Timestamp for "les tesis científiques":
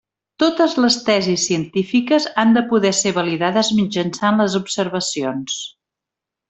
0.85-2.27